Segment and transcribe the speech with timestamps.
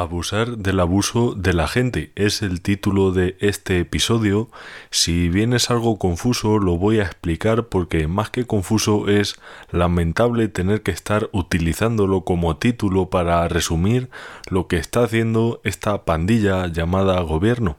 [0.00, 4.48] Abusar del abuso de la gente es el título de este episodio.
[4.92, 9.34] Si bien es algo confuso, lo voy a explicar porque más que confuso es
[9.72, 14.08] lamentable tener que estar utilizándolo como título para resumir
[14.48, 17.76] lo que está haciendo esta pandilla llamada gobierno.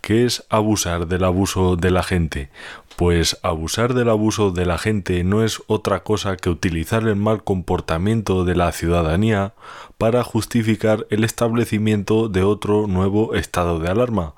[0.00, 2.50] ¿Qué es abusar del abuso de la gente?
[2.96, 7.42] Pues abusar del abuso de la gente no es otra cosa que utilizar el mal
[7.42, 9.54] comportamiento de la ciudadanía
[9.98, 14.34] para justificar el establecimiento de otro nuevo estado de alarma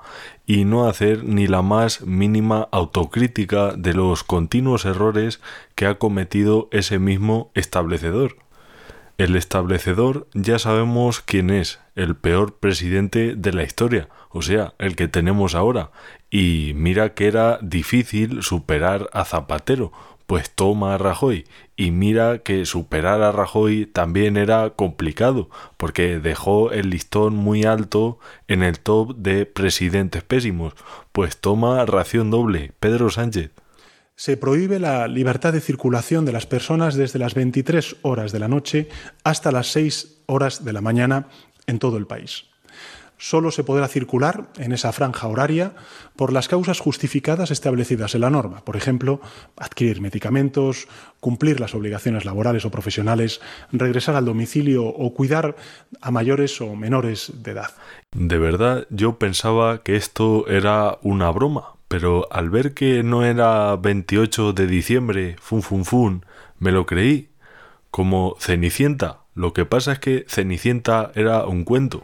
[0.47, 5.39] y no hacer ni la más mínima autocrítica de los continuos errores
[5.75, 8.46] que ha cometido ese mismo establecedor.
[9.17, 14.95] El establecedor ya sabemos quién es, el peor presidente de la historia, o sea, el
[14.95, 15.89] que tenemos ahora.
[16.29, 19.91] Y mira que era difícil superar a Zapatero,
[20.27, 21.45] pues toma a Rajoy.
[21.75, 28.19] Y mira que superar a Rajoy también era complicado, porque dejó el listón muy alto
[28.47, 30.75] en el top de presidentes pésimos.
[31.11, 33.49] Pues toma ración doble, Pedro Sánchez.
[34.17, 38.47] Se prohíbe la libertad de circulación de las personas desde las 23 horas de la
[38.47, 38.89] noche
[39.23, 41.27] hasta las 6 horas de la mañana
[41.67, 42.45] en todo el país.
[43.19, 45.73] Solo se podrá circular en esa franja horaria
[46.15, 49.21] por las causas justificadas establecidas en la norma, por ejemplo,
[49.55, 50.87] adquirir medicamentos,
[51.19, 53.39] cumplir las obligaciones laborales o profesionales,
[53.71, 55.55] regresar al domicilio o cuidar
[56.01, 57.69] a mayores o menores de edad.
[58.15, 63.75] De verdad, yo pensaba que esto era una broma, pero al ver que no era
[63.75, 66.25] 28 de diciembre, fun fun fun,
[66.59, 67.29] me lo creí,
[67.91, 69.21] como Cenicienta.
[69.35, 72.01] Lo que pasa es que Cenicienta era un cuento.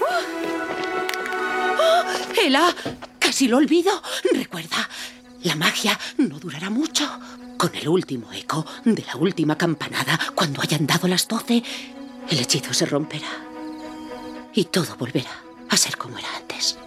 [0.00, 2.04] ¡Oh!
[2.40, 2.74] ¡Ela!
[3.18, 3.90] Casi lo olvido.
[4.32, 4.88] Recuerda,
[5.42, 7.08] la magia no durará mucho.
[7.56, 11.62] Con el último eco de la última campanada, cuando hayan dado las doce,
[12.28, 13.28] el hechizo se romperá.
[14.52, 15.30] Y todo volverá
[15.68, 16.78] a ser como era antes.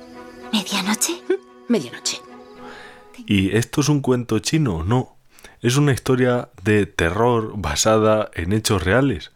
[0.52, 1.22] ¿Medianoche?
[1.68, 2.22] Medianoche.
[3.26, 4.84] ¿Y esto es un cuento chino?
[4.84, 5.18] No.
[5.62, 9.32] Es una historia de terror basada en hechos reales.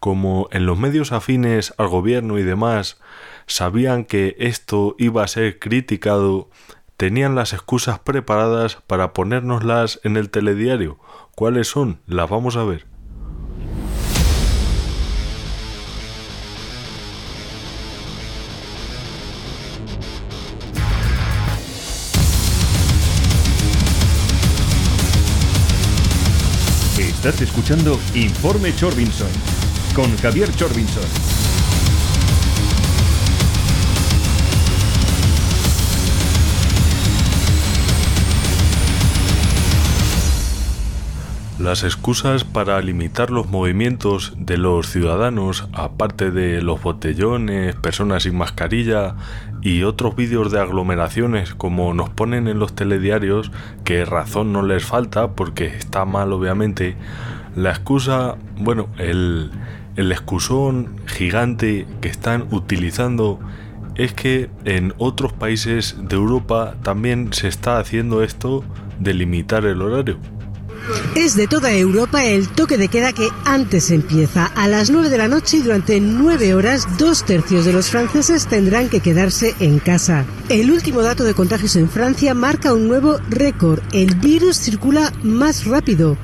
[0.00, 3.00] Como en los medios afines al gobierno y demás
[3.46, 6.50] sabían que esto iba a ser criticado,
[6.96, 10.98] tenían las excusas preparadas para ponérnoslas en el telediario.
[11.34, 12.00] ¿Cuáles son?
[12.06, 12.91] Las vamos a ver.
[27.24, 29.28] Estás escuchando Informe Chorbinson
[29.94, 31.04] con Javier Chorbinson.
[41.60, 48.34] Las excusas para limitar los movimientos de los ciudadanos, aparte de los botellones, personas sin
[48.34, 49.14] mascarilla
[49.62, 53.52] y otros vídeos de aglomeraciones como nos ponen en los telediarios,
[53.84, 56.96] que razón no les falta porque está mal obviamente,
[57.54, 59.50] la excusa, bueno, el,
[59.96, 63.38] excusón gigante que están utilizando
[63.94, 68.64] es que en otros países de Europa también se está haciendo esto
[68.98, 70.16] de limitar el horario.
[71.14, 75.18] Es de toda Europa el toque de queda que antes empieza a las 9 de
[75.18, 79.78] la noche y durante 9 horas dos tercios de los franceses tendrán que quedarse en
[79.78, 80.24] casa.
[80.48, 83.80] El último dato de contagios en Francia marca un nuevo récord.
[83.92, 86.18] El virus circula más rápido.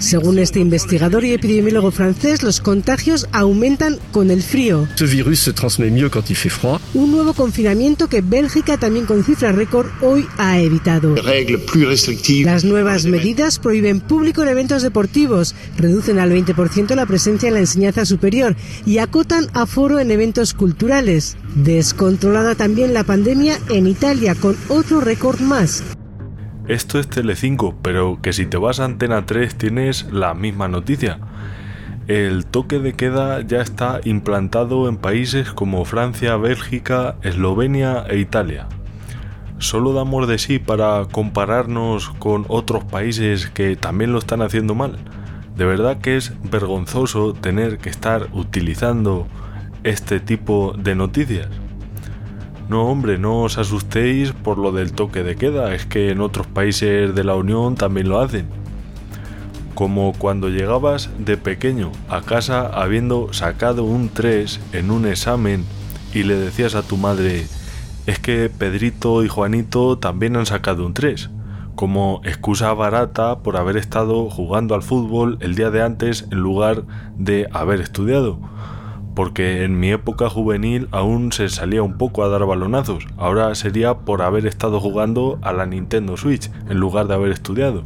[0.00, 4.86] Según este investigador y epidemiólogo francés, los contagios aumentan con el frío.
[6.94, 11.14] Un nuevo confinamiento que Bélgica también con cifra récord hoy ha evitado.
[12.44, 17.60] Las nuevas medidas prohíben público en eventos deportivos, reducen al 20% la presencia en la
[17.60, 18.56] enseñanza superior
[18.86, 21.36] y acotan aforo en eventos culturales.
[21.54, 25.82] Descontrolada también la pandemia en Italia con otro récord más.
[26.66, 31.18] Esto es Telecinco, pero que si te vas a Antena 3 tienes la misma noticia.
[32.06, 38.68] El toque de queda ya está implantado en países como Francia, Bélgica, Eslovenia e Italia
[39.58, 44.98] solo damos de sí para compararnos con otros países que también lo están haciendo mal.
[45.56, 49.26] De verdad que es vergonzoso tener que estar utilizando
[49.84, 51.48] este tipo de noticias.
[52.68, 56.46] No, hombre, no os asustéis por lo del toque de queda, es que en otros
[56.46, 58.48] países de la Unión también lo hacen.
[59.74, 65.64] Como cuando llegabas de pequeño a casa habiendo sacado un 3 en un examen
[66.14, 67.46] y le decías a tu madre,
[68.06, 71.30] es que Pedrito y Juanito también han sacado un 3.
[71.74, 76.84] como excusa barata por haber estado jugando al fútbol el día de antes en lugar
[77.16, 78.38] de haber estudiado.
[79.14, 83.98] Porque en mi época juvenil aún se salía un poco a dar balonazos, ahora sería
[83.98, 87.84] por haber estado jugando a la Nintendo Switch en lugar de haber estudiado.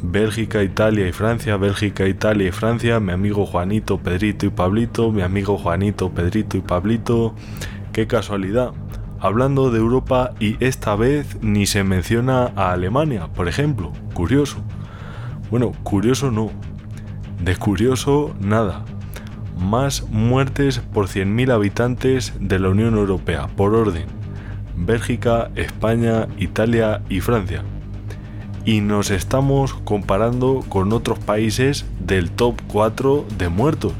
[0.00, 5.22] Bélgica, Italia y Francia, Bélgica, Italia y Francia, mi amigo Juanito, Pedrito y Pablito, mi
[5.22, 7.34] amigo Juanito, Pedrito y Pablito.
[7.92, 8.72] Qué casualidad.
[9.20, 13.92] Hablando de Europa y esta vez ni se menciona a Alemania, por ejemplo.
[14.14, 14.58] Curioso.
[15.50, 16.50] Bueno, curioso no.
[17.42, 18.84] De curioso nada.
[19.58, 24.06] Más muertes por 100.000 habitantes de la Unión Europea, por orden.
[24.76, 27.64] Bélgica, España, Italia y Francia
[28.68, 33.94] y nos estamos comparando con otros países del top 4 de muertos,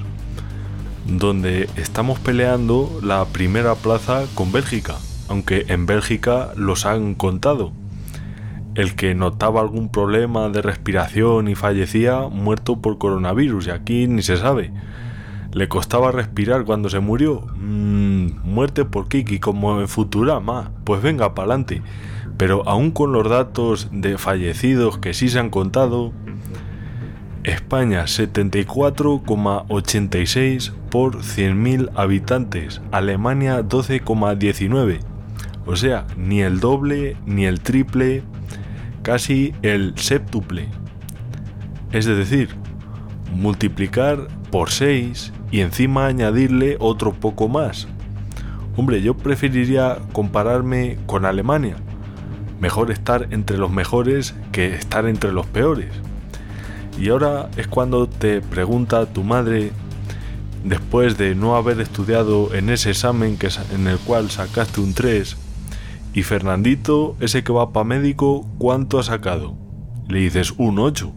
[1.07, 4.97] donde estamos peleando la primera plaza con Bélgica,
[5.29, 7.73] aunque en Bélgica los han contado.
[8.75, 14.23] El que notaba algún problema de respiración y fallecía muerto por coronavirus y aquí ni
[14.23, 14.73] se sabe.
[15.53, 17.47] ¿Le costaba respirar cuando se murió?
[17.57, 20.71] Mm, muerte por Kiki como en Futurama.
[20.85, 21.83] Pues venga, pa'lante
[22.39, 26.13] pero aún con los datos de fallecidos que sí se han contado,
[27.43, 35.01] España 74,86 por 100.000 habitantes, Alemania 12,19,
[35.69, 38.23] o sea, ni el doble ni el triple,
[39.03, 40.67] casi el séptuple.
[41.93, 42.49] Es decir,
[43.35, 47.87] multiplicar por 6 y encima añadirle otro poco más.
[48.77, 51.77] Hombre, yo preferiría compararme con Alemania,
[52.61, 55.93] Mejor estar entre los mejores que estar entre los peores.
[56.99, 59.71] Y ahora es cuando te pregunta tu madre,
[60.65, 65.37] después de no haber estudiado en ese examen que, en el cual sacaste un 3,
[66.19, 69.57] y Fernandito, ese que va para médico, ¿cuánto ha sacado?
[70.09, 71.13] Le dices un 8.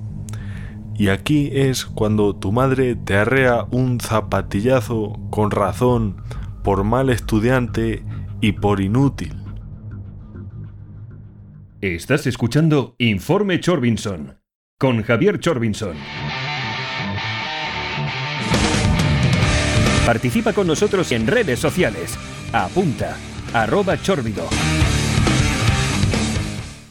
[0.95, 6.17] Y aquí es cuando tu madre te arrea un zapatillazo con razón
[6.63, 8.03] por mal estudiante
[8.41, 9.33] y por inútil.
[11.81, 14.37] Estás escuchando Informe Chorbinson
[14.77, 15.95] con Javier Chorbinson.
[20.05, 22.15] Participa con nosotros en redes sociales.
[22.53, 23.17] Apunta,
[23.53, 24.47] arroba chorbido.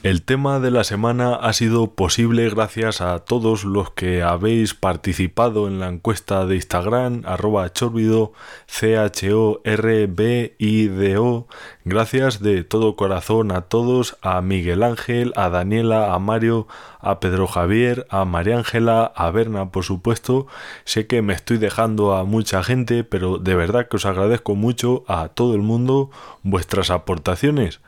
[0.03, 5.69] El tema de la semana ha sido posible gracias a todos los que habéis participado
[5.69, 8.33] en la encuesta de Instagram, arroba chorbido,
[8.67, 9.59] C-H-O-R-B-I-D-O.
[11.85, 16.67] Gracias de todo corazón a todos, a Miguel Ángel, a Daniela, a Mario,
[16.99, 20.47] a Pedro Javier, a María Ángela, a Berna, por supuesto.
[20.85, 25.05] Sé que me estoy dejando a mucha gente, pero de verdad que os agradezco mucho
[25.09, 26.11] a todo el mundo
[26.43, 27.81] vuestras aportaciones.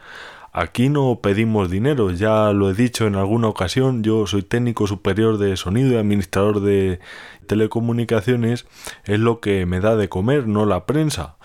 [0.54, 5.38] Aquí no pedimos dinero, ya lo he dicho en alguna ocasión, yo soy técnico superior
[5.38, 7.00] de sonido y administrador de
[7.46, 8.66] telecomunicaciones,
[9.04, 11.36] es lo que me da de comer, no la prensa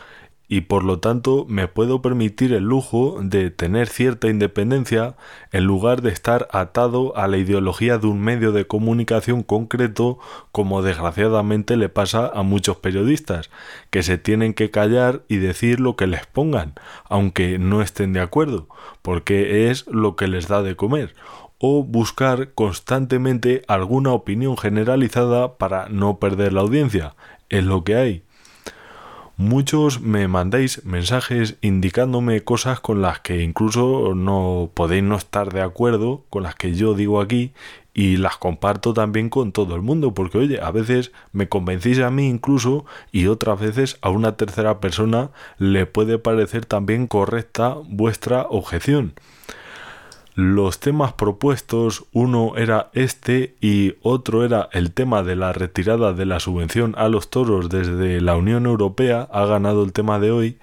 [0.50, 5.16] y por lo tanto me puedo permitir el lujo de tener cierta independencia
[5.52, 10.20] en lugar de estar atado a la ideología de un medio de comunicación concreto
[10.52, 13.50] como desgraciadamente le pasa a muchos periodistas,
[13.90, 16.74] que se tienen que callar y decir lo que les pongan,
[17.10, 18.68] aunque no estén de acuerdo,
[19.02, 21.14] porque es lo que les da de comer,
[21.60, 27.16] o buscar constantemente alguna opinión generalizada para no perder la audiencia,
[27.50, 28.27] es lo que hay.
[29.40, 35.62] Muchos me mandáis mensajes indicándome cosas con las que incluso no podéis no estar de
[35.62, 37.54] acuerdo, con las que yo digo aquí,
[37.94, 42.10] y las comparto también con todo el mundo, porque oye, a veces me convencéis a
[42.10, 45.30] mí incluso y otras veces a una tercera persona
[45.60, 49.14] le puede parecer también correcta vuestra objeción.
[50.38, 56.28] Los temas propuestos, uno era este y otro era el tema de la retirada de
[56.28, 60.60] la subvención a los toros desde la Unión Europea, ha ganado el tema de hoy,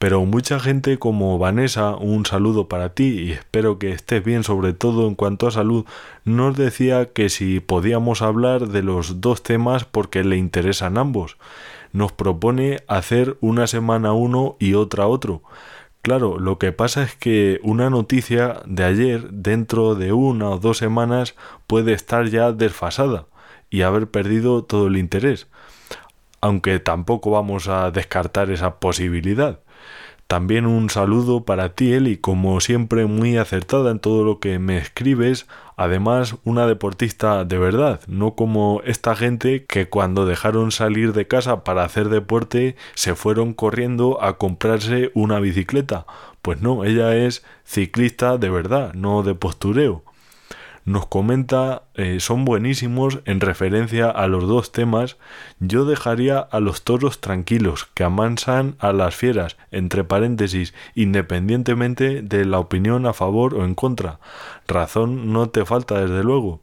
[0.00, 4.72] pero mucha gente como Vanessa, un saludo para ti y espero que estés bien sobre
[4.72, 5.84] todo en cuanto a salud,
[6.24, 11.36] nos decía que si podíamos hablar de los dos temas porque le interesan ambos.
[11.92, 15.42] Nos propone hacer una semana uno y otra otro.
[16.02, 20.78] Claro, lo que pasa es que una noticia de ayer, dentro de una o dos
[20.78, 21.36] semanas,
[21.68, 23.26] puede estar ya desfasada
[23.70, 25.46] y haber perdido todo el interés.
[26.40, 29.60] Aunque tampoco vamos a descartar esa posibilidad.
[30.26, 34.78] También un saludo para ti, Eli, como siempre muy acertada en todo lo que me
[34.78, 35.46] escribes.
[35.76, 41.64] Además, una deportista de verdad, no como esta gente que cuando dejaron salir de casa
[41.64, 46.06] para hacer deporte se fueron corriendo a comprarse una bicicleta.
[46.42, 50.04] Pues no, ella es ciclista de verdad, no de postureo.
[50.84, 55.16] Nos comenta eh, son buenísimos en referencia a los dos temas.
[55.60, 62.44] Yo dejaría a los toros tranquilos, que amansan a las fieras, entre paréntesis, independientemente de
[62.44, 64.18] la opinión a favor o en contra.
[64.66, 66.60] Razón no te falta, desde luego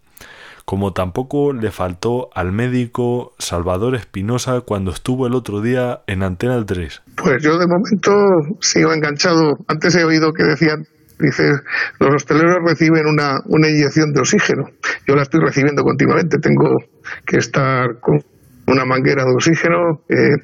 [0.70, 6.64] como tampoco le faltó al médico Salvador Espinosa cuando estuvo el otro día en Antena
[6.64, 7.02] 3.
[7.16, 8.12] Pues yo de momento
[8.60, 9.58] sigo enganchado.
[9.68, 10.86] Antes he oído que decían
[11.20, 11.52] Dice,
[12.00, 14.70] los hosteleros reciben una, una inyección de oxígeno.
[15.06, 16.38] Yo la estoy recibiendo continuamente.
[16.40, 16.78] Tengo
[17.26, 18.20] que estar con
[18.68, 20.02] una manguera de oxígeno.
[20.08, 20.36] Eh,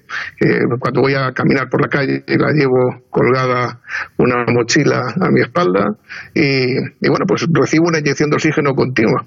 [0.41, 3.79] eh, cuando voy a caminar por la calle la llevo colgada
[4.17, 5.95] una mochila a mi espalda
[6.33, 9.25] y, y bueno, pues recibo una inyección de oxígeno continua.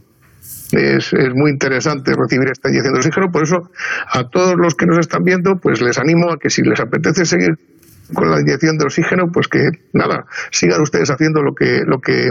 [0.73, 3.31] Es, es, muy interesante recibir esta inyección de oxígeno.
[3.33, 3.57] Por eso,
[4.12, 7.25] a todos los que nos están viendo, pues les animo a que si les apetece
[7.25, 7.57] seguir
[8.14, 12.30] con la inyección de oxígeno, pues que nada, sigan ustedes haciendo lo que, lo que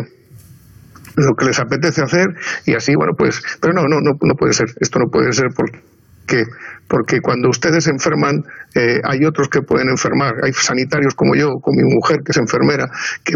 [1.18, 2.28] lo que les apetece hacer
[2.66, 5.48] y así, bueno, pues, pero no, no, no, no puede ser, esto no puede ser
[5.56, 6.44] porque,
[6.88, 8.44] porque cuando ustedes enferman,
[8.76, 12.38] eh, hay otros que pueden enfermar, hay sanitarios como yo, con mi mujer que es
[12.38, 12.86] enfermera,
[13.24, 13.34] que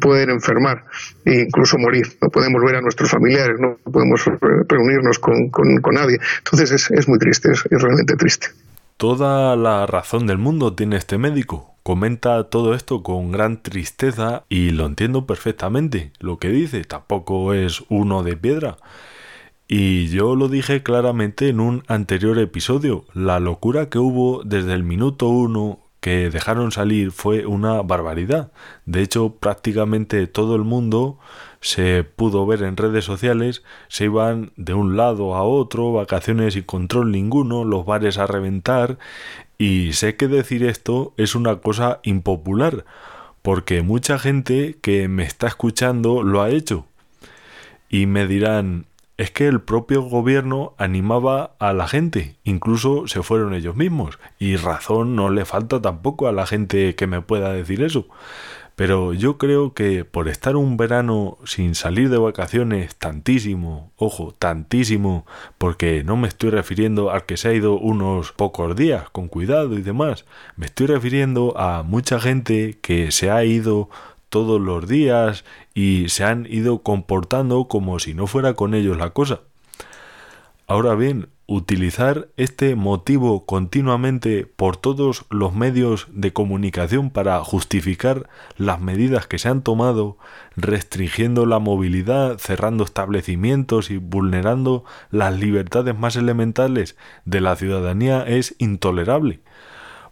[0.00, 0.84] pueden enfermar
[1.24, 2.06] e incluso morir.
[2.22, 4.24] No podemos ver a nuestros familiares, no podemos
[4.68, 6.16] reunirnos con, con, con nadie.
[6.38, 8.48] Entonces es, es muy triste, es, es realmente triste.
[8.96, 11.69] Toda la razón del mundo tiene este médico.
[11.82, 16.12] Comenta todo esto con gran tristeza y lo entiendo perfectamente.
[16.18, 18.76] Lo que dice tampoco es uno de piedra.
[19.66, 23.04] Y yo lo dije claramente en un anterior episodio.
[23.14, 28.52] La locura que hubo desde el minuto uno que dejaron salir fue una barbaridad.
[28.86, 31.18] De hecho, prácticamente todo el mundo
[31.60, 36.62] se pudo ver en redes sociales, se iban de un lado a otro, vacaciones y
[36.62, 38.98] control ninguno, los bares a reventar,
[39.60, 42.86] y sé que decir esto es una cosa impopular,
[43.42, 46.86] porque mucha gente que me está escuchando lo ha hecho.
[47.90, 48.86] Y me dirán,
[49.18, 54.56] es que el propio gobierno animaba a la gente, incluso se fueron ellos mismos, y
[54.56, 58.06] razón no le falta tampoco a la gente que me pueda decir eso.
[58.76, 65.26] Pero yo creo que por estar un verano sin salir de vacaciones tantísimo, ojo, tantísimo,
[65.58, 69.74] porque no me estoy refiriendo al que se ha ido unos pocos días, con cuidado
[69.78, 70.24] y demás,
[70.56, 73.90] me estoy refiriendo a mucha gente que se ha ido
[74.30, 79.10] todos los días y se han ido comportando como si no fuera con ellos la
[79.10, 79.40] cosa.
[80.66, 88.80] Ahora bien, utilizar este motivo continuamente por todos los medios de comunicación para justificar las
[88.80, 90.16] medidas que se han tomado,
[90.54, 98.54] restringiendo la movilidad, cerrando establecimientos y vulnerando las libertades más elementales de la ciudadanía es
[98.58, 99.40] intolerable.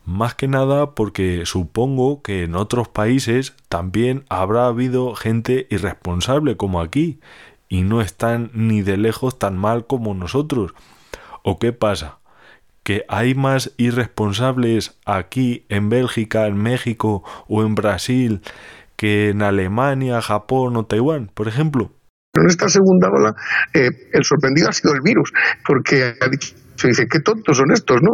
[0.05, 6.81] Más que nada porque supongo que en otros países también habrá habido gente irresponsable como
[6.81, 7.21] aquí,
[7.69, 10.75] y no están ni de lejos tan mal como nosotros,
[11.43, 12.19] ¿O qué pasa?
[12.83, 18.41] ¿Que hay más irresponsables aquí en Bélgica, en México o en Brasil
[18.97, 21.93] que en Alemania, Japón o Taiwán, por ejemplo?
[22.35, 23.35] En esta segunda ola,
[23.73, 25.33] eh, el sorprendido ha sido el virus,
[25.67, 26.15] porque
[26.77, 28.11] se dice, qué tontos son estos, ¿no?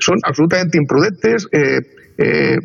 [0.00, 1.80] son absolutamente imprudentes, eh,
[2.18, 2.56] eh,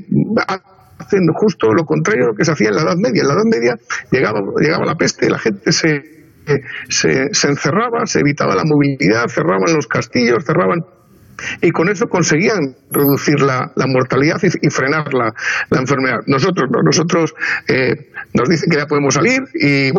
[0.98, 3.22] hacen justo lo contrario a lo que se hacía en la Edad Media.
[3.22, 3.76] En la Edad Media
[4.12, 6.23] llegaba, llegaba la peste, la gente se
[6.90, 10.80] se, se encerraba, se evitaba la movilidad, cerraban los castillos, cerraban
[11.62, 15.34] y con eso conseguían reducir la, la mortalidad y, frenar la,
[15.70, 16.20] la, enfermedad.
[16.28, 17.34] Nosotros no, nosotros
[17.68, 19.92] eh, nos dicen que ya podemos salir y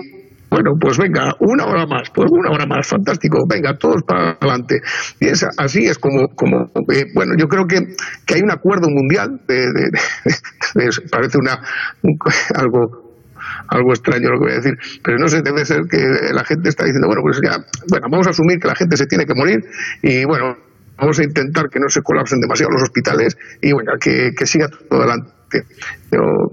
[0.51, 4.81] bueno, pues venga, una hora más, pues una hora más, fantástico, venga, todos para adelante.
[5.19, 7.81] Y es, así es como, como eh, bueno, yo creo que,
[8.25, 9.67] que hay un acuerdo mundial, de,
[11.11, 11.61] parece una,
[12.03, 12.17] un,
[12.55, 13.04] algo
[13.75, 15.99] algo extraño lo que voy a decir, pero no sé, debe ser que
[16.33, 17.59] la gente está diciendo, bueno, pues ya,
[17.91, 19.65] bueno, vamos a asumir que la gente se tiene que morir
[20.03, 20.57] y bueno,
[20.97, 25.01] vamos a intentar que no se colapsen demasiado los hospitales y bueno, que, siga todo
[25.01, 25.31] adelante.
[26.11, 26.51] Pero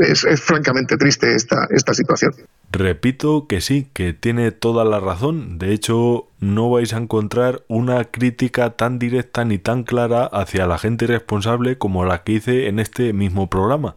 [0.00, 2.32] es, francamente triste esta, esta situación.
[2.70, 5.58] Repito que sí, que tiene toda la razón.
[5.58, 10.78] De hecho, no vais a encontrar una crítica tan directa ni tan clara hacia la
[10.78, 13.96] gente responsable como la que hice en este mismo programa.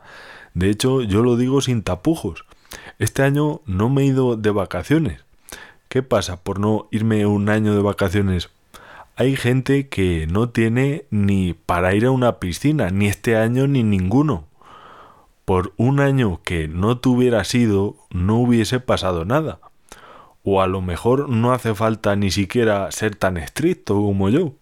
[0.56, 2.46] De hecho, yo lo digo sin tapujos.
[2.98, 5.24] Este año no me he ido de vacaciones.
[5.90, 8.50] ¿Qué pasa por no irme un año de vacaciones?
[9.18, 13.84] Hay gente que no tiene ni para ir a una piscina, ni este año ni
[13.84, 14.46] ninguno.
[15.44, 19.60] Por un año que no tuviera sido, no hubiese pasado nada.
[20.44, 24.54] O a lo mejor no hace falta ni siquiera ser tan estricto como yo.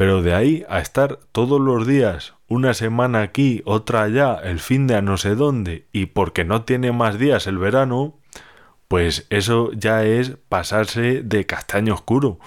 [0.00, 4.86] Pero de ahí a estar todos los días, una semana aquí, otra allá, el fin
[4.86, 8.14] de a no sé dónde, y porque no tiene más días el verano,
[8.88, 12.38] pues eso ya es pasarse de castaño oscuro.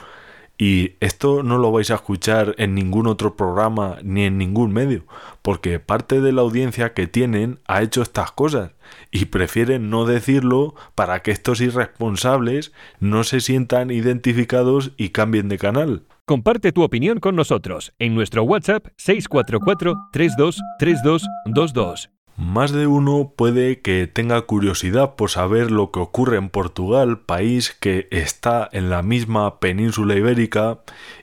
[0.58, 5.06] Y esto no lo vais a escuchar en ningún otro programa ni en ningún medio,
[5.44, 8.72] porque parte de la audiencia que tienen ha hecho estas cosas
[9.12, 15.60] y prefieren no decirlo para que estos irresponsables no se sientan identificados y cambien de
[15.60, 16.02] canal.
[16.26, 24.08] Comparte tu opinión con nosotros en nuestro WhatsApp 644 323222 más de uno puede que
[24.08, 29.60] tenga curiosidad por saber lo que ocurre en Portugal, país que está en la misma
[29.60, 30.80] península ibérica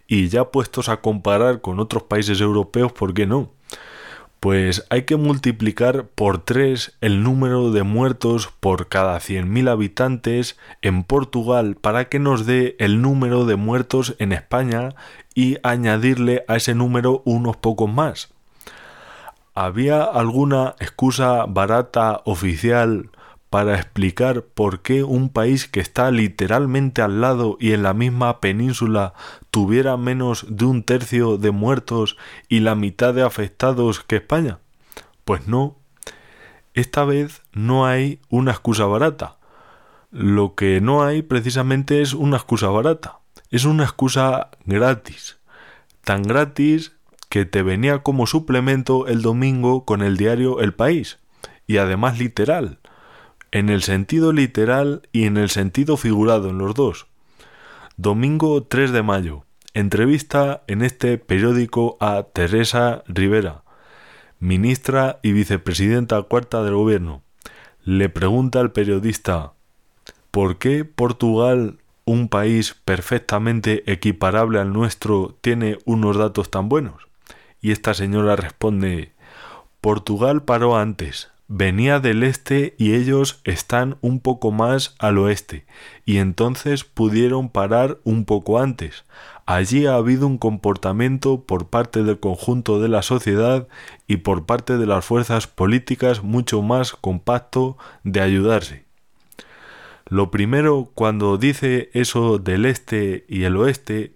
[0.06, 3.50] y ya puestos a comparar con otros países europeos, ¿por qué no?
[4.40, 11.04] Pues hay que multiplicar por tres el número de muertos por cada 100.000 habitantes en
[11.04, 14.94] Portugal para que nos dé el número de muertos en España
[15.34, 18.32] y añadirle a ese número unos pocos más.
[19.54, 23.10] ¿Había alguna excusa barata oficial
[23.50, 28.40] para explicar por qué un país que está literalmente al lado y en la misma
[28.40, 29.12] península
[29.50, 32.16] tuviera menos de un tercio de muertos
[32.48, 34.60] y la mitad de afectados que España?
[35.24, 35.76] Pues no.
[36.74, 39.38] Esta vez no hay una excusa barata.
[40.12, 43.18] Lo que no hay precisamente es una excusa barata.
[43.50, 45.38] Es una excusa gratis.
[46.04, 46.92] Tan gratis
[47.28, 51.20] que te venía como suplemento el domingo con el diario El País,
[51.66, 52.79] y además literal,
[53.52, 57.06] en el sentido literal y en el sentido figurado en los dos.
[57.96, 59.44] Domingo 3 de mayo.
[59.74, 63.62] Entrevista en este periódico a Teresa Rivera,
[64.40, 67.22] ministra y vicepresidenta cuarta del gobierno.
[67.84, 69.52] Le pregunta al periodista
[70.30, 77.08] ¿Por qué Portugal, un país perfectamente equiparable al nuestro, tiene unos datos tan buenos?
[77.60, 79.12] Y esta señora responde
[79.80, 85.66] Portugal paró antes, venía del este y ellos están un poco más al oeste,
[86.04, 89.04] y entonces pudieron parar un poco antes.
[89.46, 93.66] Allí ha habido un comportamiento por parte del conjunto de la sociedad
[94.06, 98.84] y por parte de las fuerzas políticas mucho más compacto de ayudarse.
[100.06, 104.14] Lo primero, cuando dice eso del este y el oeste,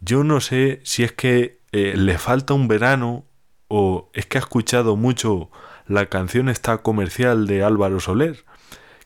[0.00, 3.26] yo no sé si es que eh, le falta un verano
[3.68, 5.50] o es que ha escuchado mucho
[5.86, 8.44] la canción esta comercial de Álvaro Soler,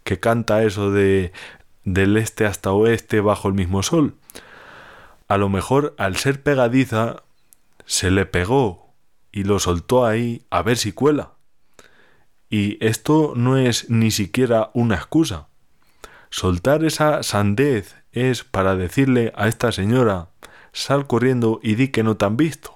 [0.04, 1.32] que canta eso de
[1.84, 4.14] del este hasta oeste bajo el mismo sol.
[5.28, 7.22] A lo mejor al ser pegadiza
[7.86, 8.94] se le pegó
[9.32, 11.32] y lo soltó ahí a ver si cuela.
[12.50, 15.48] Y esto no es ni siquiera una excusa.
[16.30, 20.30] Soltar esa sandez es para decirle a esta señora
[20.72, 22.75] sal corriendo y di que no te han visto.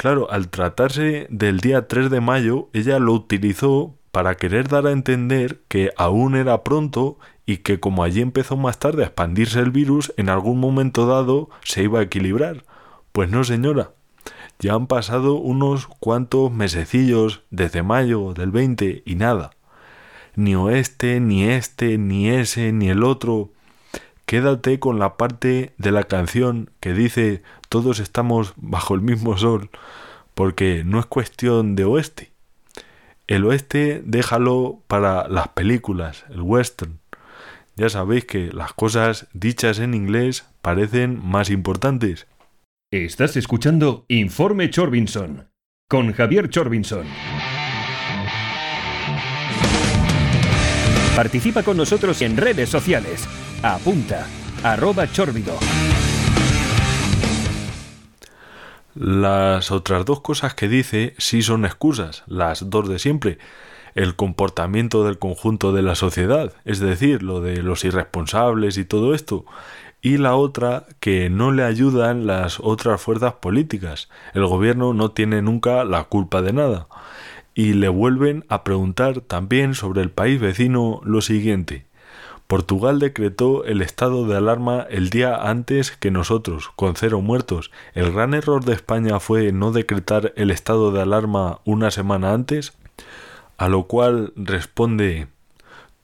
[0.00, 4.92] Claro, al tratarse del día 3 de mayo, ella lo utilizó para querer dar a
[4.92, 9.72] entender que aún era pronto y que como allí empezó más tarde a expandirse el
[9.72, 12.64] virus, en algún momento dado se iba a equilibrar.
[13.12, 13.90] Pues no, señora.
[14.58, 19.50] Ya han pasado unos cuantos mesecillos desde mayo del 20 y nada.
[20.34, 23.50] Ni oeste, ni este, ni ese, ni el otro
[24.30, 29.70] quédate con la parte de la canción que dice todos estamos bajo el mismo sol,
[30.34, 32.32] porque no es cuestión de oeste.
[33.26, 36.98] El oeste déjalo para las películas, el western.
[37.76, 42.26] Ya sabéis que las cosas dichas en inglés parecen más importantes.
[42.90, 45.48] Estás escuchando Informe Chorbinson
[45.88, 47.06] con Javier Chorbinson.
[51.14, 53.28] Participa con nosotros en redes sociales
[53.62, 54.26] Apunta.
[54.62, 55.06] Arroba.
[59.02, 63.38] Las otras dos cosas que dice sí son excusas, las dos de siempre.
[63.94, 69.14] El comportamiento del conjunto de la sociedad, es decir, lo de los irresponsables y todo
[69.14, 69.46] esto.
[70.02, 74.10] Y la otra, que no le ayudan las otras fuerzas políticas.
[74.34, 76.86] El gobierno no tiene nunca la culpa de nada.
[77.54, 81.86] Y le vuelven a preguntar también sobre el país vecino lo siguiente.
[82.50, 87.70] Portugal decretó el estado de alarma el día antes que nosotros, con cero muertos.
[87.94, 92.72] ¿El gran error de España fue no decretar el estado de alarma una semana antes?
[93.56, 95.28] A lo cual responde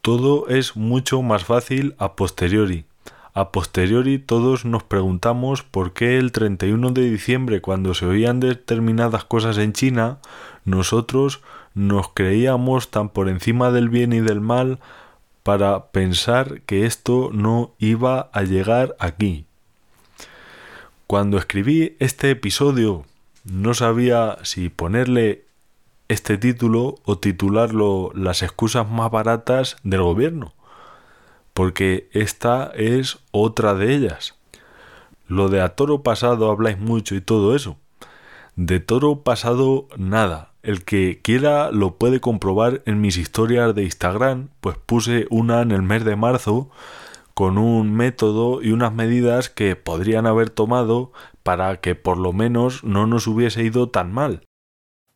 [0.03, 2.85] todo es mucho más fácil a posteriori.
[3.35, 9.25] A posteriori todos nos preguntamos por qué el 31 de diciembre, cuando se oían determinadas
[9.25, 10.19] cosas en China,
[10.65, 11.43] nosotros
[11.75, 14.79] nos creíamos tan por encima del bien y del mal
[15.47, 19.47] para pensar que esto no iba a llegar aquí.
[21.07, 23.05] Cuando escribí este episodio
[23.45, 25.45] no sabía si ponerle
[26.09, 30.53] este título o titularlo Las excusas más baratas del gobierno,
[31.55, 34.35] porque esta es otra de ellas.
[35.29, 37.77] Lo de a toro pasado habláis mucho y todo eso.
[38.57, 40.51] De toro pasado nada.
[40.67, 45.71] El que quiera lo puede comprobar en mis historias de Instagram, pues puse una en
[45.71, 46.73] el mes de marzo
[47.35, 51.13] con un método y unas medidas que podrían haber tomado
[51.45, 54.43] para que por lo menos no nos hubiese ido tan mal.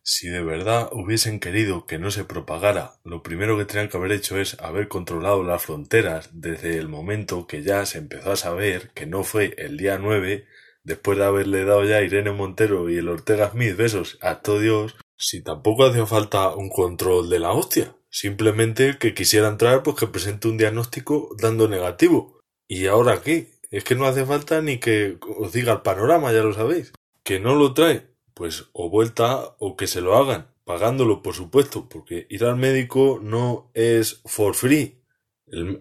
[0.01, 4.13] Si de verdad hubiesen querido que no se propagara, lo primero que tenían que haber
[4.13, 8.91] hecho es haber controlado las fronteras desde el momento que ya se empezó a saber
[8.93, 10.45] que no fue el día 9,
[10.85, 14.61] después de haberle dado ya a Irene Montero y el Ortega Smith besos a todo
[14.61, 17.95] Dios, si tampoco hacía falta un control de la hostia.
[18.09, 22.39] Simplemente que quisiera entrar, pues que presente un diagnóstico dando negativo.
[22.67, 23.51] ¿Y ahora qué?
[23.69, 26.91] Es que no hace falta ni que os diga el panorama, ya lo sabéis.
[27.23, 31.87] Que no lo trae, pues o vuelta o que se lo hagan, pagándolo por supuesto,
[31.87, 34.97] porque ir al médico no es for free.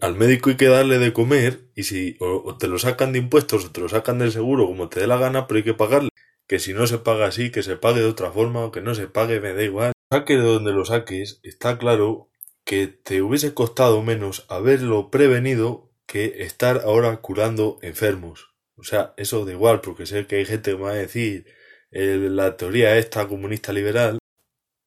[0.00, 3.64] al médico hay que darle de comer y si o, te lo sacan de impuestos
[3.64, 6.09] o te lo sacan del seguro como te dé la gana, pero hay que pagarle.
[6.50, 8.96] Que si no se paga así, que se pague de otra forma o que no
[8.96, 12.28] se pague, me da igual saque de donde lo saques, está claro
[12.64, 18.52] que te hubiese costado menos haberlo prevenido que estar ahora curando enfermos.
[18.74, 21.46] O sea, eso da igual, porque sé que hay gente que me va a decir
[21.92, 24.18] eh, la teoría esta comunista liberal,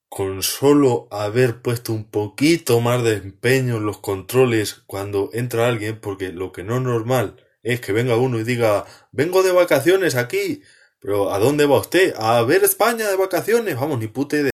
[0.10, 5.98] con solo haber puesto un poquito más de empeño en los controles cuando entra alguien,
[6.02, 10.16] porque lo que no es normal es que venga uno y diga, vengo de vacaciones
[10.16, 10.62] aquí,
[11.04, 12.16] pero ¿a dónde va usted?
[12.18, 14.54] A ver España de vacaciones, vamos, ni pute de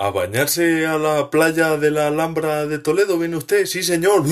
[0.00, 3.66] ¿A bañarse a la playa de la Alhambra de Toledo viene usted?
[3.66, 4.22] Sí, señor.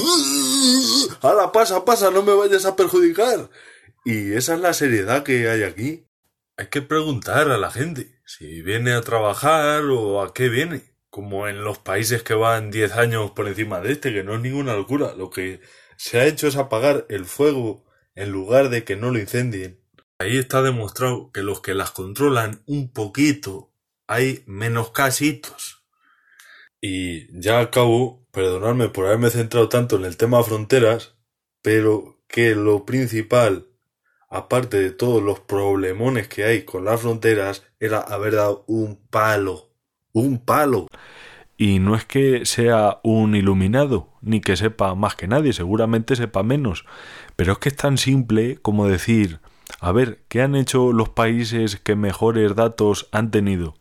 [1.22, 2.12] ¡Hala, pasa, pasa!
[2.12, 3.50] No me vayas a perjudicar.
[4.05, 6.07] Y esa es la seriedad que hay aquí.
[6.57, 10.83] Hay que preguntar a la gente si viene a trabajar o a qué viene.
[11.11, 14.40] Como en los países que van diez años por encima de este, que no es
[14.40, 15.14] ninguna locura.
[15.16, 15.61] Lo que
[15.96, 19.81] se ha hecho es apagar el fuego en lugar de que no lo incendien.
[20.18, 23.70] Ahí está demostrado que los que las controlan un poquito
[24.07, 25.85] hay menos casitos.
[26.81, 31.16] Y ya acabo, perdonadme por haberme centrado tanto en el tema fronteras,
[31.61, 33.66] pero que lo principal,
[34.31, 39.70] aparte de todos los problemones que hay con las fronteras, era haber dado un palo.
[40.12, 40.87] Un palo.
[41.59, 46.42] Y no es que sea un iluminado, ni que sepa más que nadie, seguramente sepa
[46.42, 46.87] menos,
[47.35, 49.40] pero es que es tan simple como decir,
[49.81, 53.75] a ver, ¿qué han hecho los países que mejores datos han tenido?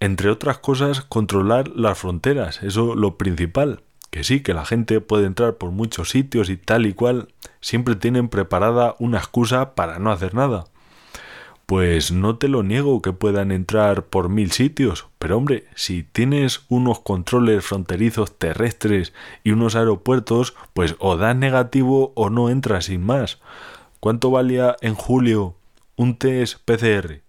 [0.00, 3.82] entre otras cosas, controlar las fronteras, eso lo principal.
[4.10, 7.28] Que sí, que la gente puede entrar por muchos sitios y tal y cual,
[7.60, 10.64] siempre tienen preparada una excusa para no hacer nada.
[11.66, 16.62] Pues no te lo niego que puedan entrar por mil sitios, pero hombre, si tienes
[16.68, 23.04] unos controles fronterizos terrestres y unos aeropuertos, pues o das negativo o no entras sin
[23.04, 23.40] más.
[24.00, 25.56] ¿Cuánto valía en julio
[25.96, 27.22] un test PCR?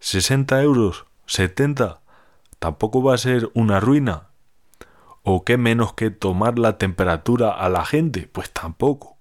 [0.00, 1.06] ¿60 euros?
[1.26, 2.02] ¿70?
[2.62, 4.28] tampoco va a ser una ruina.
[5.24, 8.28] ¿O qué menos que tomar la temperatura a la gente?
[8.30, 9.18] Pues tampoco.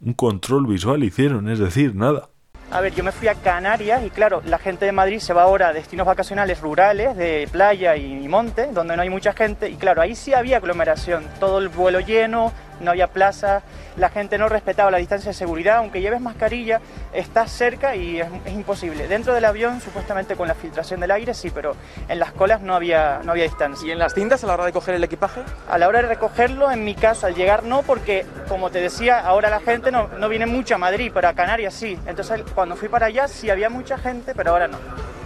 [0.00, 2.30] Un control visual hicieron, es decir, nada.
[2.70, 5.42] A ver, yo me fui a Canarias y claro, la gente de Madrid se va
[5.42, 9.68] ahora a destinos vacacionales rurales, de playa y monte, donde no hay mucha gente.
[9.68, 13.62] Y claro, ahí sí había aglomeración, todo el vuelo lleno, no había plaza,
[13.96, 16.80] la gente no respetaba la distancia de seguridad, aunque lleves mascarilla,
[17.12, 19.08] estás cerca y es, imposible.
[19.08, 21.76] Dentro del avión, supuestamente con la filtración del aire, sí, pero
[22.08, 23.88] en las colas no había, no había distancia.
[23.88, 25.42] ¿Y en las tiendas a la hora de coger el equipaje?
[25.68, 29.20] A la hora de recogerlo, en mi caso, al llegar no, porque como te decía,
[29.20, 31.98] ahora la gente no, no viene mucho a Madrid, pero a Canarias sí.
[32.06, 34.78] Entonces cuando fui para allá sí había mucha gente, pero ahora no.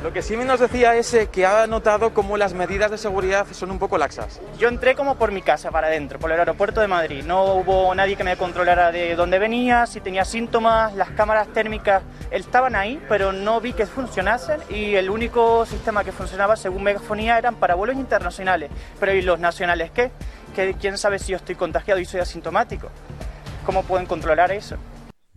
[0.03, 3.49] Lo que sí nos decía es eh, que ha notado cómo las medidas de seguridad
[3.51, 4.41] son un poco laxas.
[4.57, 7.25] Yo entré como por mi casa para adentro, por el aeropuerto de Madrid.
[7.25, 12.05] No hubo nadie que me controlara de dónde venía, si tenía síntomas, las cámaras térmicas
[12.31, 17.37] estaban ahí, pero no vi que funcionasen y el único sistema que funcionaba según megafonía
[17.37, 18.71] eran para vuelos internacionales.
[19.01, 20.13] Pero ¿y los nacionales qué?
[20.81, 22.89] ¿Quién sabe si yo estoy contagiado y soy asintomático?
[23.67, 24.77] ¿Cómo pueden controlar eso?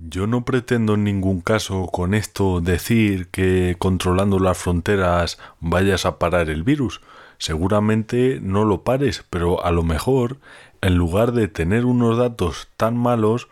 [0.04, 6.18] Yo no pretendo en ningún caso con esto decir que controlando las fronteras vayas a
[6.18, 7.02] parar el virus.
[7.38, 10.38] Seguramente no lo pares, pero a lo mejor,
[10.82, 13.48] en lugar de tener unos datos tan malos,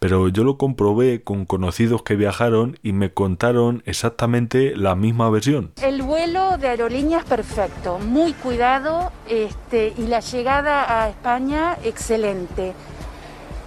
[0.00, 5.72] Pero yo lo comprobé con conocidos que viajaron y me contaron exactamente la misma versión.
[5.80, 12.74] El vuelo de aerolínea es perfecto, muy cuidado este, y la llegada a España excelente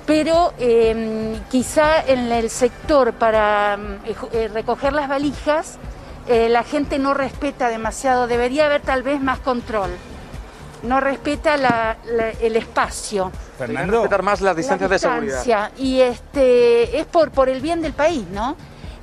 [0.06, 3.80] pero em, quizá en el sector para
[4.34, 5.80] eh, recoger las valijas
[6.28, 9.92] eh, la gente no respeta demasiado, debería haber tal vez más control.
[10.84, 11.98] No respeta
[12.42, 13.32] el espacio.
[13.58, 15.72] Fernando, respetar más las distancias de seguridad.
[15.78, 18.56] Y este es por, por el bien del país, ¿no?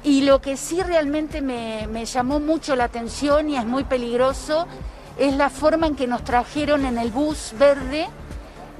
[0.04, 4.66] Y lo que sí realmente me, me llamó mucho la atención y es muy peligroso
[5.18, 8.08] es la forma en que nos trajeron en el bus verde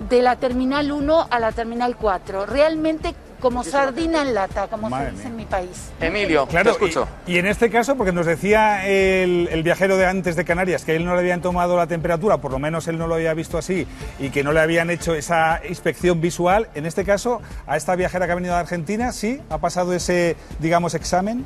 [0.09, 2.47] de la Terminal 1 a la Terminal 4.
[2.47, 5.91] Realmente como sardina en lata, como se dice en mi país.
[6.01, 7.09] Emilio, claro, te escucho.
[7.27, 11.05] Y, en este caso, porque nos decía el, viajero de antes de Canarias que él
[11.05, 13.87] no le habían tomado la temperatura, por lo menos él no lo había visto así,
[14.21, 18.27] y que no le habían hecho esa inspección visual, en este caso, a esta viajera
[18.27, 21.45] que ha venido de Argentina, sí, ha pasado ese, digamos, examen.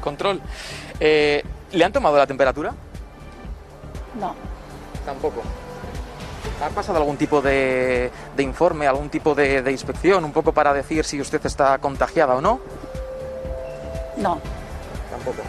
[0.00, 0.40] Control.
[0.98, 2.74] Eh, ¿Le han tomado la temperatura?
[4.18, 4.34] No.
[5.04, 5.42] Tampoco.
[6.62, 11.20] ¿Ha pasado algún tipo de, informe, algún tipo de, inspección, un poco para decir si
[11.20, 12.60] usted está contagiada o no?
[14.16, 14.40] No.
[15.10, 15.42] Tampoco.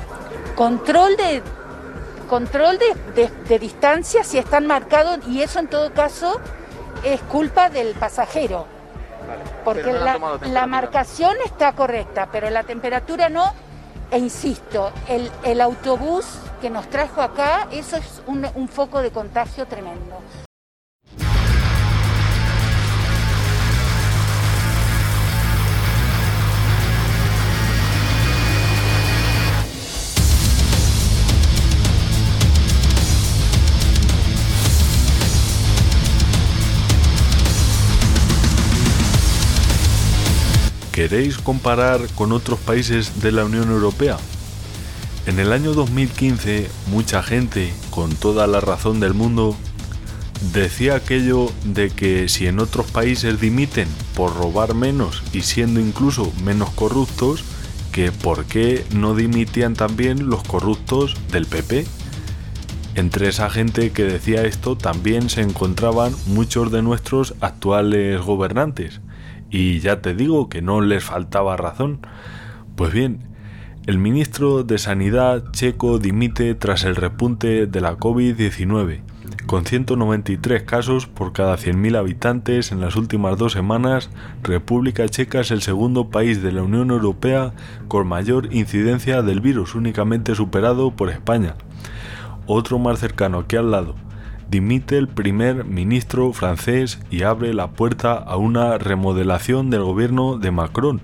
[0.56, 1.42] Control de
[2.28, 6.42] control de, distancia si están marcados y eso en todo caso
[7.04, 8.66] es culpa del pasajero.
[9.64, 13.54] Porque la, marcación está correcta, pero la temperatura no.
[14.10, 16.26] E insisto, el, el autobús
[16.62, 20.22] que nos trajo acá, eso es un foco de contagio tremendo.
[41.10, 44.18] ¿Queréis comparar con otros países de la Unión Europea?
[45.26, 49.56] En el año 2015 mucha gente, con toda la razón del mundo,
[50.52, 56.30] decía aquello de que si en otros países dimiten por robar menos y siendo incluso
[56.44, 57.46] menos corruptos,
[57.94, 61.88] que por qué no dimitían también los corruptos del PP.
[62.96, 69.00] Entre esa gente que decía esto también se encontraban muchos de nuestros actuales gobernantes,
[69.50, 72.00] y ya te digo que no les faltaba razón.
[72.76, 73.20] Pues bien,
[73.86, 79.02] el ministro de Sanidad checo dimite tras el repunte de la COVID-19,
[79.46, 84.10] con 193 casos por cada 100.000 habitantes en las últimas dos semanas,
[84.44, 87.54] República Checa es el segundo país de la Unión Europea
[87.88, 91.56] con mayor incidencia del virus, únicamente superado por España.
[92.46, 93.96] Otro más cercano aquí al lado,
[94.50, 100.52] dimite el primer ministro francés y abre la puerta a una remodelación del gobierno de
[100.52, 101.02] Macron.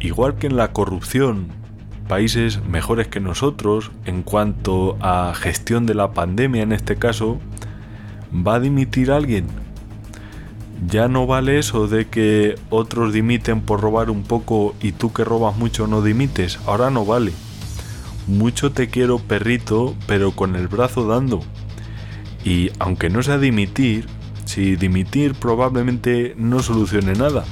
[0.00, 1.48] Igual que en la corrupción,
[2.08, 7.38] países mejores que nosotros en cuanto a gestión de la pandemia en este caso,
[8.34, 9.46] va a dimitir alguien.
[10.86, 15.24] Ya no vale eso de que otros dimiten por robar un poco y tú que
[15.24, 16.58] robas mucho no dimites.
[16.66, 17.32] Ahora no vale.
[18.26, 21.42] Mucho te quiero perrito, pero con el brazo dando.
[22.44, 24.06] Y aunque no sea dimitir,
[24.44, 27.44] si dimitir probablemente no solucione nada,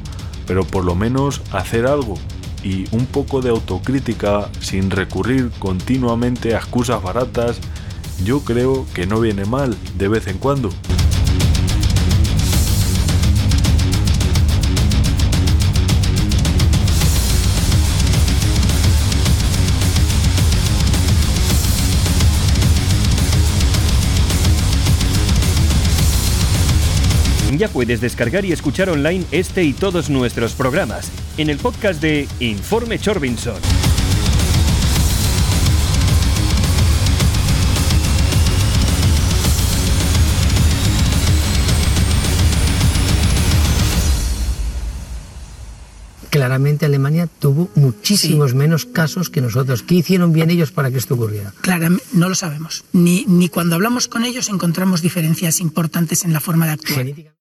[0.47, 2.15] pero por lo menos hacer algo
[2.65, 7.61] y un poco de autocrítica sin recurrir continuamente a excusas baratas,
[8.25, 10.71] yo creo que no viene mal de vez en cuando.
[27.59, 32.29] Ya puedes descargar y escuchar online este y todos nuestros programas en el podcast de
[32.39, 33.57] Informe Chorbinson.
[46.31, 49.83] claramente Alemania tuvo muchísimos menos casos que nosotros.
[49.83, 51.53] ¿Qué hicieron bien ellos para que esto ocurriera?
[51.63, 52.85] Claramente, no lo sabemos.
[52.93, 57.07] Ni, ni cuando hablamos con ellos encontramos diferencias importantes en la forma de actuar.